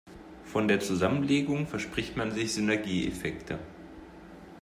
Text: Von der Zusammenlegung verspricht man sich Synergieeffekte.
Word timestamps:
Von 0.45 0.67
der 0.67 0.79
Zusammenlegung 0.79 1.67
verspricht 1.67 2.17
man 2.17 2.31
sich 2.31 2.53
Synergieeffekte. 2.55 3.59